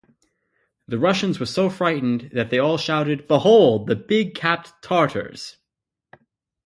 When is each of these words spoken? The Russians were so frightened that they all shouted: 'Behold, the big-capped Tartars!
The 0.87 0.97
Russians 0.97 1.39
were 1.39 1.45
so 1.45 1.69
frightened 1.69 2.31
that 2.33 2.49
they 2.49 2.57
all 2.57 2.79
shouted: 2.79 3.27
'Behold, 3.27 3.85
the 3.85 3.95
big-capped 3.95 4.81
Tartars! 4.81 5.57